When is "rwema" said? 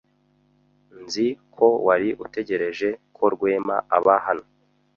3.33-3.75